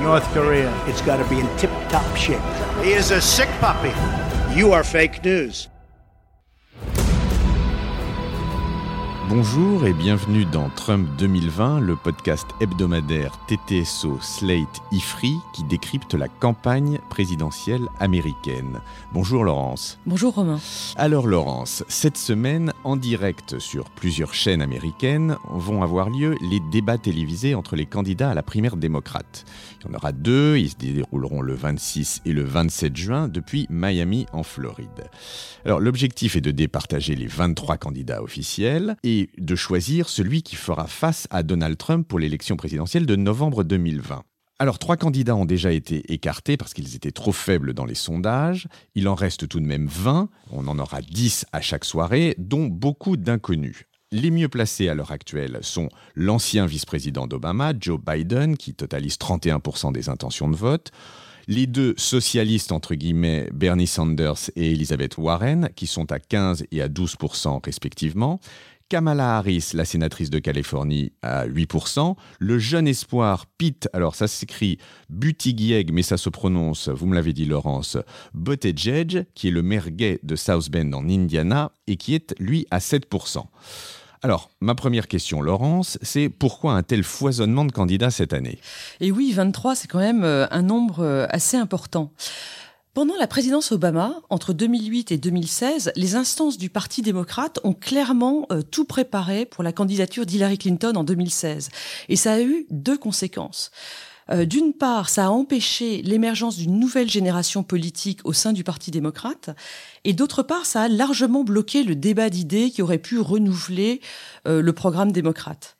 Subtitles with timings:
[0.00, 0.72] North Korea.
[0.86, 2.40] It's got to be in tip top shape.
[2.84, 3.92] He is a sick puppy.
[4.56, 5.68] You are fake news.
[9.28, 16.28] Bonjour et bienvenue dans Trump 2020, le podcast hebdomadaire TTSO Slate IFRI qui décrypte la
[16.28, 18.78] campagne présidentielle américaine.
[19.12, 19.98] Bonjour Laurence.
[20.06, 20.60] Bonjour Romain.
[20.94, 26.98] Alors Laurence, cette semaine, en direct sur plusieurs chaînes américaines, vont avoir lieu les débats
[26.98, 29.44] télévisés entre les candidats à la primaire démocrate.
[29.80, 33.66] Il y en aura deux, ils se dérouleront le 26 et le 27 juin depuis
[33.70, 35.10] Miami en Floride.
[35.64, 40.86] Alors l'objectif est de départager les 23 candidats officiels et de choisir celui qui fera
[40.86, 44.22] face à Donald Trump pour l'élection présidentielle de novembre 2020.
[44.58, 48.68] Alors, trois candidats ont déjà été écartés parce qu'ils étaient trop faibles dans les sondages.
[48.94, 50.30] Il en reste tout de même 20.
[50.50, 53.84] On en aura 10 à chaque soirée, dont beaucoup d'inconnus.
[54.12, 59.92] Les mieux placés à l'heure actuelle sont l'ancien vice-président d'Obama, Joe Biden, qui totalise 31%
[59.92, 60.90] des intentions de vote,
[61.48, 66.82] les deux socialistes, entre guillemets, Bernie Sanders et Elizabeth Warren, qui sont à 15 et
[66.82, 68.40] à 12% respectivement,
[68.88, 72.14] Kamala Harris, la sénatrice de Californie, à 8%.
[72.38, 74.78] Le jeune espoir Pete, alors ça s'écrit
[75.10, 77.98] Buttigieg, mais ça se prononce, vous me l'avez dit Laurence,
[78.32, 82.66] Buttigieg, qui est le maire gay de South Bend en Indiana et qui est, lui,
[82.70, 83.44] à 7%.
[84.22, 88.60] Alors, ma première question, Laurence, c'est pourquoi un tel foisonnement de candidats cette année?
[89.00, 92.12] Et oui, 23, c'est quand même euh, un nombre euh, assez important.
[92.96, 98.46] Pendant la présidence Obama, entre 2008 et 2016, les instances du Parti démocrate ont clairement
[98.50, 101.68] euh, tout préparé pour la candidature d'Hillary Clinton en 2016.
[102.08, 103.70] Et ça a eu deux conséquences.
[104.30, 108.90] Euh, D'une part, ça a empêché l'émergence d'une nouvelle génération politique au sein du Parti
[108.90, 109.50] démocrate,
[110.04, 114.00] et d'autre part, ça a largement bloqué le débat d'idées qui aurait pu renouveler
[114.48, 115.75] euh, le programme démocrate.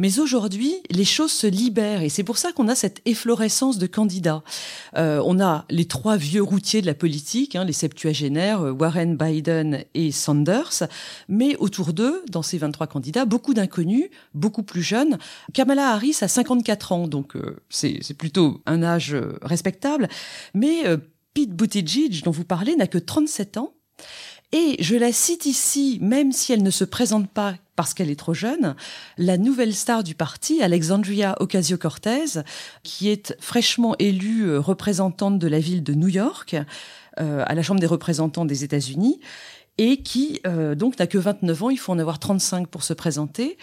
[0.00, 3.86] Mais aujourd'hui, les choses se libèrent et c'est pour ça qu'on a cette efflorescence de
[3.86, 4.42] candidats.
[4.96, 9.18] Euh, on a les trois vieux routiers de la politique, hein, les septuagénaires, euh, Warren,
[9.18, 10.84] Biden et Sanders,
[11.28, 15.18] mais autour d'eux, dans ces 23 candidats, beaucoup d'inconnus, beaucoup plus jeunes.
[15.52, 20.08] Kamala Harris a 54 ans, donc euh, c'est plutôt un âge euh, respectable,
[20.54, 20.96] mais euh,
[21.34, 23.74] Pete Buttigieg, dont vous parlez, n'a que 37 ans.
[24.52, 28.18] Et je la cite ici, même si elle ne se présente pas parce qu'elle est
[28.18, 28.76] trop jeune,
[29.16, 32.42] la nouvelle star du parti, Alexandria Ocasio-Cortez,
[32.82, 36.56] qui est fraîchement élue euh, représentante de la ville de New York
[37.18, 39.18] euh, à la Chambre des représentants des États-Unis
[39.78, 42.92] et qui euh, donc n'a que 29 ans, il faut en avoir 35 pour se
[42.92, 43.56] présenter,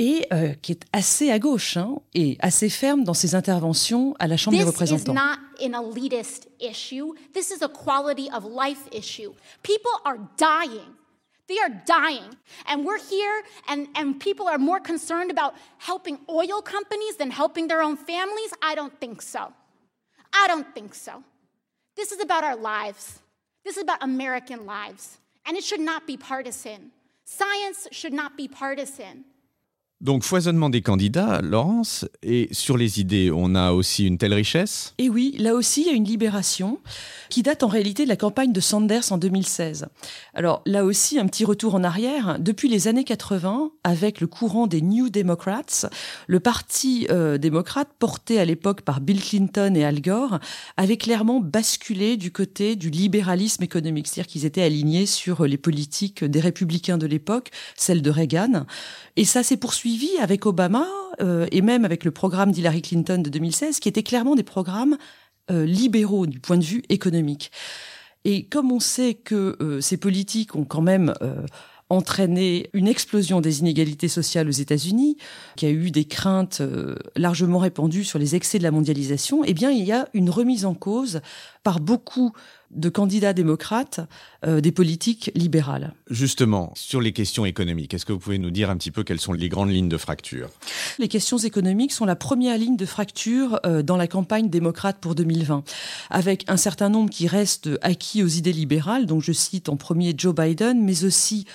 [0.00, 4.26] et euh, qui est assez à gauche hein, et assez ferme dans ses interventions à
[4.26, 5.14] la Chambre des This is représentants.
[5.14, 7.12] not an elitist issue.
[7.32, 9.30] This is a quality of life issue.
[9.62, 10.99] People are dying.
[11.50, 12.36] They are dying.
[12.66, 17.66] And we're here, and, and people are more concerned about helping oil companies than helping
[17.66, 18.54] their own families.
[18.62, 19.52] I don't think so.
[20.32, 21.24] I don't think so.
[21.96, 23.18] This is about our lives.
[23.64, 25.18] This is about American lives.
[25.44, 26.92] And it should not be partisan.
[27.24, 29.24] Science should not be partisan.
[30.00, 34.94] Donc, foisonnement des candidats, Laurence, et sur les idées, on a aussi une telle richesse?
[34.96, 36.78] Et oui, là aussi, il y a une libération
[37.28, 39.88] qui date en réalité de la campagne de Sanders en 2016.
[40.34, 42.38] Alors là aussi, un petit retour en arrière.
[42.40, 45.86] Depuis les années 80, avec le courant des New Democrats,
[46.26, 50.40] le parti euh, démocrate, porté à l'époque par Bill Clinton et Al Gore,
[50.78, 54.08] avait clairement basculé du côté du libéralisme économique.
[54.08, 58.64] C'est-à-dire qu'ils étaient alignés sur les politiques des républicains de l'époque, celles de Reagan.
[59.16, 59.89] Et ça s'est poursuivi
[60.20, 60.86] avec Obama
[61.20, 64.96] euh, et même avec le programme d'Hillary Clinton de 2016, qui étaient clairement des programmes
[65.50, 67.50] euh, libéraux du point de vue économique.
[68.24, 71.14] Et comme on sait que euh, ces politiques ont quand même
[71.88, 75.16] entraîné une explosion des inégalités sociales aux États-Unis,
[75.56, 76.62] qui a eu des craintes
[77.16, 80.64] largement répandues sur les excès de la mondialisation, eh bien, il y a une remise
[80.64, 81.20] en cause
[81.64, 82.32] par beaucoup
[82.70, 84.00] de candidats démocrates
[84.46, 85.92] euh, des politiques libérales.
[86.08, 89.20] Justement, sur les questions économiques, est-ce que vous pouvez nous dire un petit peu quelles
[89.20, 90.50] sont les grandes lignes de fracture?
[90.98, 95.14] Les questions économiques sont la première ligne de fracture euh, dans la campagne démocrate pour
[95.14, 95.64] 2020,
[96.10, 100.14] avec un certain nombre qui restent acquis aux idées libérales, donc je cite en premier
[100.16, 101.46] Joe Biden, mais aussi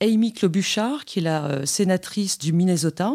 [0.00, 3.12] Amy Klobuchar, qui est la euh, sénatrice du Minnesota.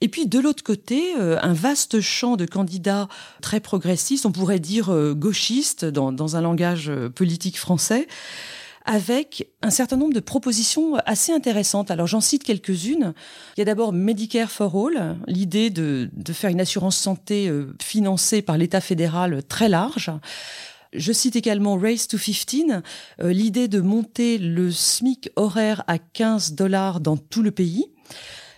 [0.00, 3.08] Et puis de l'autre côté, euh, un vaste champ de candidats
[3.40, 8.06] très progressistes, on pourrait dire euh, gauchistes dans, un langage politique français
[8.84, 11.90] avec un certain nombre de propositions assez intéressantes.
[11.90, 13.14] Alors j'en cite quelques-unes.
[13.56, 17.50] Il y a d'abord Medicare for All, l'idée de, faire une assurance santé
[17.80, 20.10] financée par l'État fédéral très large.
[20.92, 22.82] Je cite également Race to 15,
[23.20, 27.86] euh, l'idée de monter le SMIC horaire à 15 dollars dans tout le pays.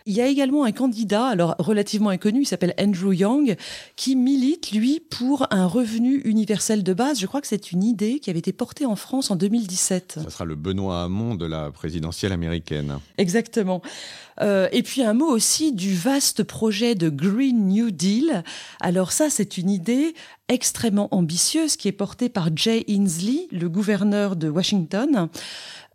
[0.07, 3.57] Il y a également un candidat, alors relativement inconnu, il s'appelle Andrew Young,
[3.97, 7.21] qui milite, lui, pour un revenu universel de base.
[7.21, 10.21] Je crois que c'est une idée qui avait été portée en France en 2017.
[10.25, 12.99] Ça sera le Benoît Hamon de la présidentielle américaine.
[13.19, 13.83] Exactement.
[14.41, 18.43] Euh, et puis un mot aussi du vaste projet de Green New Deal.
[18.81, 20.15] Alors ça, c'est une idée
[20.49, 25.29] extrêmement ambitieuse qui est portée par Jay Inslee, le gouverneur de Washington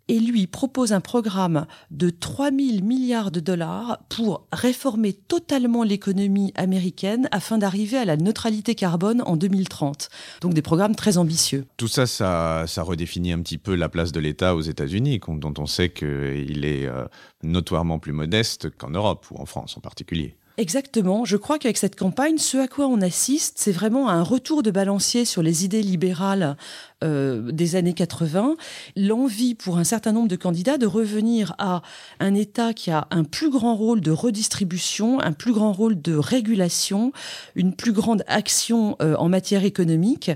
[0.08, 6.52] et lui propose un programme de 3 000 milliards de dollars pour réformer totalement l'économie
[6.56, 10.08] américaine afin d'arriver à la neutralité carbone en 2030.
[10.40, 11.66] Donc des programmes très ambitieux.
[11.76, 15.66] Tout ça, ça, redéfinit un petit peu la place de l'État aux États-Unis, dont on
[15.66, 17.04] sait qu'il est euh,
[17.42, 20.36] notoirement plus modeste qu'en Europe ou en France en particulier.
[20.58, 21.24] Exactement.
[21.24, 24.72] Je crois qu'avec cette campagne, ce à quoi on assiste, c'est vraiment un retour de
[24.72, 26.56] balancier sur les idées libérales
[27.04, 28.56] euh, des années 80,
[28.96, 31.82] l'envie pour un certain nombre de candidats de revenir à
[32.18, 36.16] un État qui a un plus grand rôle de redistribution, un plus grand rôle de
[36.16, 37.12] régulation,
[37.54, 40.32] une plus grande action euh, en matière économique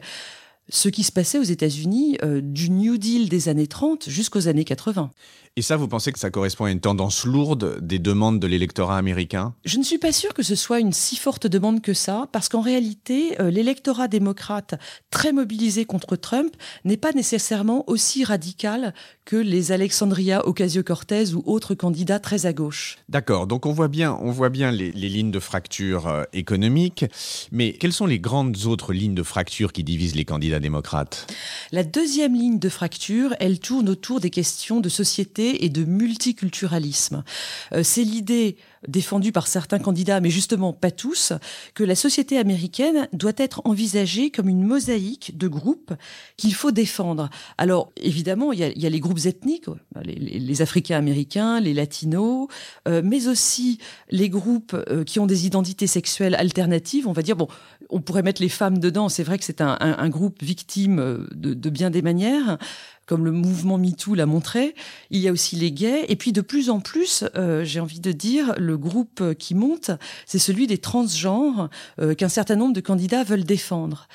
[0.69, 4.65] ce qui se passait aux États-Unis euh, du New Deal des années 30 jusqu'aux années
[4.65, 5.13] 80.
[5.57, 8.97] Et ça, vous pensez que ça correspond à une tendance lourde des demandes de l'électorat
[8.97, 9.55] américain?
[9.67, 12.49] Je ne suis pas sûre que ce soit une si forte demande que ça, parce
[12.49, 14.77] qu'en réalité, euh, l'électorat démocrate
[15.11, 16.57] très mobilisé contre Trump
[16.87, 18.95] n'est pas nécessairement aussi radical
[19.27, 22.97] que les Alexandria Ocasio-Cortez ou autres candidats très à gauche.
[23.11, 27.05] D'accord, donc on voit bien, on voit bien les, lignes de fracture euh, économiques,
[27.51, 30.52] mais quelles sont les grandes autres lignes de fracture qui divisent les candidats?
[30.61, 31.27] Démocrates
[31.73, 37.25] La deuxième ligne de fracture, elle tourne autour des questions de société et de multiculturalisme.
[37.73, 38.57] Euh, c'est l'idée
[38.89, 41.33] défendue par certains candidats, mais justement pas tous,
[41.75, 45.93] que la société américaine doit être envisagée comme une mosaïque de groupes
[46.37, 47.31] qu'il faut défendre.
[47.59, 49.67] Alors évidemment, il y a, les groupes ethniques,
[50.05, 52.49] les, Africains américains, les Latinos,
[52.89, 53.79] euh, mais aussi
[54.11, 57.07] les groupes euh, qui ont des identités sexuelles alternatives.
[57.07, 57.49] On va dire, bon,
[57.93, 61.71] on pourrait mettre les femmes dedans, c'est vrai que c'est un, groupe victime de, de
[61.71, 62.59] bien des manières
[63.07, 64.75] comme le mouvement MeToo l'a montré.
[65.11, 66.07] Il y a aussi les gays.
[66.09, 69.91] Et puis de plus en plus, euh, j'ai envie de dire, le groupe qui monte,
[70.27, 71.69] c'est celui des transgenres
[72.01, 74.09] euh, qu'un certain nombre de candidats veulent défendre.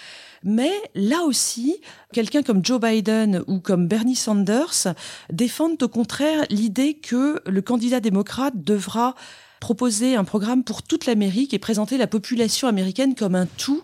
[0.44, 1.78] Mais là aussi,
[2.14, 4.96] quelqu'un comme Joe Biden ou comme Bernie Sanders
[5.32, 9.16] défendent au contraire l'idée que le candidat démocrate devra
[9.60, 13.84] proposer un programme pour toute l'Amérique et présenter la population américaine comme un tout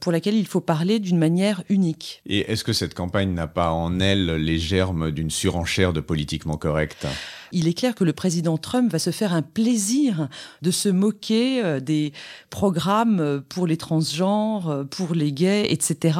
[0.00, 2.20] pour laquelle il faut parler d'une manière unique.
[2.26, 6.56] Et est-ce que cette campagne n'a pas en elle les germes d'une surenchère de politiquement
[6.56, 7.06] correct?
[7.52, 10.28] Il est clair que le président Trump va se faire un plaisir
[10.60, 12.12] de se moquer euh, des
[12.50, 16.18] programmes pour les transgenres, pour les gays, etc.,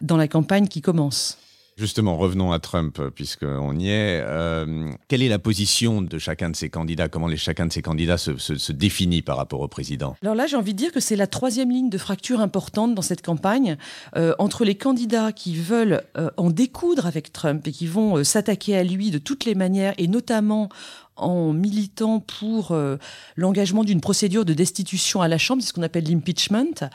[0.00, 1.38] dans la campagne qui commence.
[1.78, 4.20] Justement, revenons à Trump, puisqu'on y est.
[4.20, 7.08] Euh, quelle est la position de chacun de ces candidats?
[7.08, 10.16] Comment chacun de ces candidats se, définit par rapport au président?
[10.22, 13.02] Alors là, j'ai envie de dire que c'est la troisième ligne de fracture importante dans
[13.02, 13.76] cette campagne,
[14.16, 18.76] euh, entre les candidats qui veulent euh, en découdre avec Trump et qui vont s'attaquer
[18.76, 20.70] à lui de toutes les manières, et notamment
[21.18, 22.96] en militant pour euh,
[23.36, 26.88] l'engagement d'une procédure de destitution à la Chambre, c'est ce qu'on appelle l'impeachment,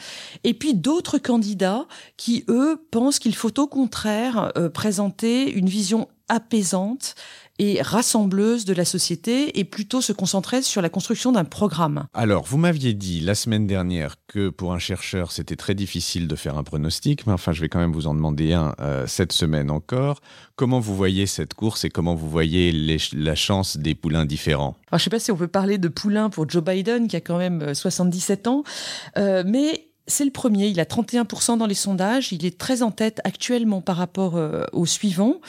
[0.44, 1.86] et puis d'autres candidats
[2.18, 7.16] qui, eux, pensent qu'il faut au contraire euh, présenter une vision apaisante
[7.60, 12.08] et rassembleuse de la société et plutôt se concentrer sur la construction d'un programme.
[12.14, 16.36] Alors, vous m'aviez dit la semaine dernière que pour un chercheur, c'était très difficile de
[16.36, 19.32] faire un pronostic, mais enfin, je vais quand même vous en demander un euh, cette
[19.32, 20.20] semaine encore.
[20.56, 24.76] Comment vous voyez cette course et comment vous voyez la chance des poulains différents?
[24.88, 27.16] Alors, Je ne sais pas si on peut parler de poulain pour Joe Biden, qui
[27.16, 28.64] a quand même 77 euh, ans,
[29.18, 32.92] euh, mais c'est le premier, il a 31% dans les sondages, il est très en
[32.92, 34.38] tête actuellement par rapport
[34.74, 35.40] au suivant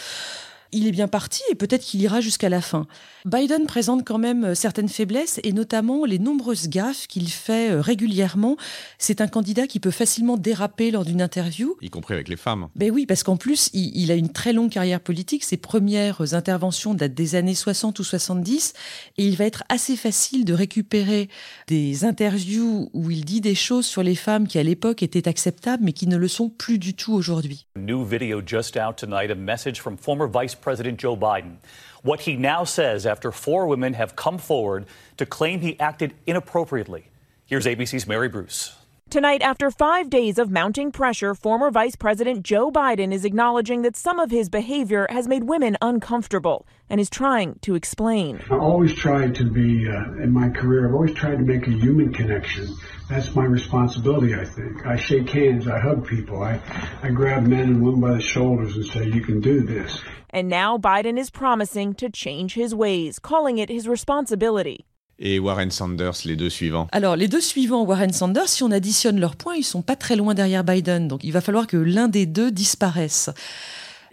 [0.74, 2.86] il est bien parti et peut-être qu'il ira jusqu'à la fin.
[3.24, 7.80] Biden présente quand même euh, certaines faiblesses et notamment les nombreuses gaffes qu'il fait euh,
[7.80, 8.56] régulièrement.
[8.98, 11.76] C'est un candidat qui peut facilement déraper lors d'une interview.
[11.80, 12.68] Y compris avec les femmes.
[12.74, 15.44] Ben oui, parce qu'en plus, il, a une très longue carrière politique.
[15.44, 18.74] Ses premières interventions datent des années 60 ou 70
[19.16, 21.28] et il va être assez facile de récupérer
[21.68, 25.84] des interviews où il dit des choses sur les femmes qui à l'époque étaient acceptables
[25.84, 27.66] mais qui ne le sont plus du tout aujourd'hui.
[27.76, 31.58] New video just out tonight, a message from former Vice President Joe Biden.
[32.02, 34.86] What he now says after four women have come forward
[35.18, 37.04] to claim he acted inappropriately.
[37.44, 38.74] Here's ABC's Mary Bruce.
[39.14, 43.94] Tonight, after five days of mounting pressure, former Vice President Joe Biden is acknowledging that
[43.94, 48.42] some of his behavior has made women uncomfortable and is trying to explain.
[48.50, 51.70] I always tried to be, uh, in my career, I've always tried to make a
[51.70, 52.74] human connection.
[53.08, 54.84] That's my responsibility, I think.
[54.84, 56.60] I shake hands, I hug people, I,
[57.04, 59.96] I grab men and women by the shoulders and say, You can do this.
[60.30, 64.86] And now Biden is promising to change his ways, calling it his responsibility.
[65.18, 69.20] Et Warren Sanders, les deux suivants Alors, les deux suivants, Warren Sanders, si on additionne
[69.20, 71.06] leurs points, ils sont pas très loin derrière Biden.
[71.06, 73.30] Donc, il va falloir que l'un des deux disparaisse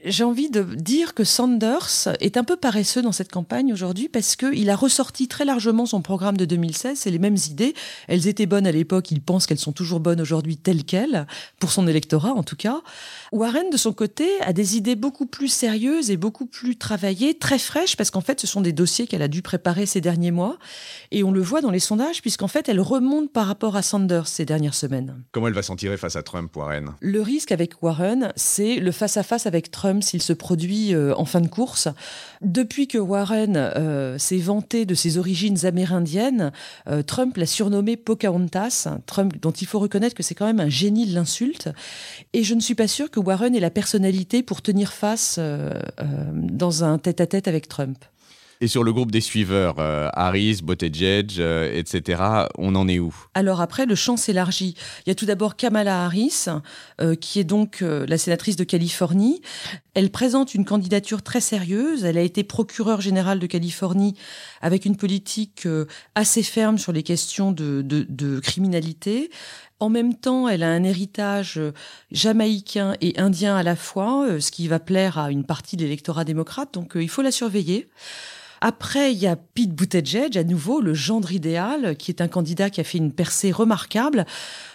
[0.06, 4.36] j'ai envie de dire que Sanders est un peu paresseux dans cette campagne aujourd'hui parce
[4.36, 6.98] qu'il a ressorti très largement son programme de 2016.
[6.98, 7.74] C'est les mêmes idées.
[8.08, 9.12] Elles étaient bonnes à l'époque.
[9.12, 11.28] Il pense qu'elles sont toujours bonnes aujourd'hui telles quelles,
[11.60, 12.82] pour son électorat en tout cas.
[13.32, 17.60] Warren, de son côté, a des idées beaucoup plus sérieuses et beaucoup plus travaillées, très
[17.60, 20.58] fraîches, parce qu'en fait, ce sont des dossiers qu'elle a dû préparer ces derniers mois.
[21.12, 24.28] Et on le voit dans les sondages, puisqu'en fait, elle remonte par rapport à Sanders
[24.28, 25.24] ces dernières semaines.
[25.32, 26.94] Comment elle va s'en tirer face à Trump, Warren?
[27.00, 31.42] Le risque avec Warren, c'est le face-à-face avec Trump s'il se produit euh, en fin
[31.42, 31.90] de course.
[32.42, 36.52] Depuis que Warren euh, s'est vanté de ses origines amérindiennes,
[36.88, 40.70] euh, Trump l'a surnommé Pocahontas, Trump dont il faut reconnaître que c'est quand même un
[40.70, 41.70] génie de l'insulte.
[42.34, 45.40] Et je ne suis pas sûre que Warren ait la personnalité pour tenir face
[46.34, 47.98] dans un tête-à-tête avec Trump.
[48.62, 52.22] Et sur le groupe des suiveurs, euh, Harris, Buttigieg, etc.,
[52.58, 53.14] on en est où?
[53.34, 54.76] Alors après, le champ s'élargit.
[55.06, 56.46] Il y a tout d'abord Kamala Harris,
[57.20, 59.42] qui est donc la sénatrice de Californie.
[59.96, 62.06] Elle présente une candidature très sérieuse.
[62.06, 64.16] Elle a été procureure générale de Californie
[64.62, 65.68] avec une politique
[66.16, 69.32] assez ferme sur les questions de, de, de criminalité.
[69.82, 71.74] En même temps, elle a un héritage euh,
[72.12, 75.82] jamaïcain et indien à la fois, euh, ce qui va plaire à une partie de
[75.82, 77.90] l'électorat démocrate, donc euh, il faut la surveiller.
[78.64, 82.70] Après, il y a Pete Buttigieg, à nouveau, le gendre idéal, qui est un candidat
[82.70, 84.28] qui a fait une percée remarquable,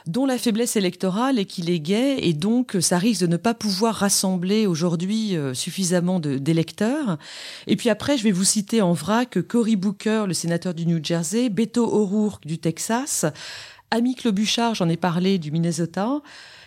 [0.08, 3.54] dont la faiblesse électorale est qu'il est gay, et donc ça risque de ne pas
[3.54, 7.16] pouvoir rassembler aujourd'hui suffisamment d'électeurs.
[7.68, 10.98] Et puis après, je vais vous citer en vrac Cory Booker, le sénateur du New
[11.02, 13.24] Jersey, Beto O'Rourke du Texas,
[13.92, 16.20] Amy Klobuchar, j'en ai parlé, du Minnesota.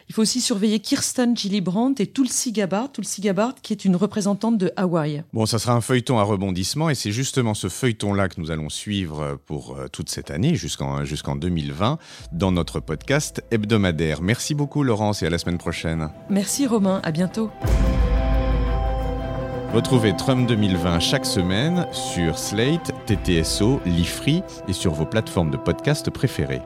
[0.09, 4.57] Il faut aussi surveiller Kirsten Gillibrand et Tulsi Gabbard, Tulsi Gabbard qui est une représentante
[4.57, 5.23] de Hawaï.
[5.33, 8.69] Bon, ça sera un feuilleton à rebondissement et c'est justement ce feuilleton-là que nous allons
[8.69, 11.99] suivre pour euh, toute cette année jusqu'en jusqu'en 2020
[12.31, 14.23] dans notre podcast hebdomadaire.
[14.23, 16.09] Merci beaucoup Laurence et à la semaine prochaine.
[16.31, 17.51] Merci Romain, à bientôt.
[19.75, 26.09] Retrouvez Trump 2020 chaque semaine sur Slate, TTSO, Lifree et sur vos plateformes de podcast
[26.09, 26.61] préférées.